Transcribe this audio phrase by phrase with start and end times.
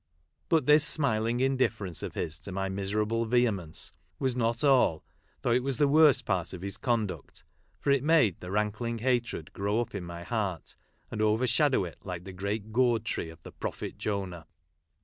[0.49, 5.03] But this smiling indifference of his to my miserable vehemence was not all,
[5.43, 7.43] though it was the worst part of his conduct,
[7.79, 10.75] for it made the rankling hatred grow up in my heart,
[11.11, 14.47] and overshadow it like the great gourd tree of the prophet Jonah.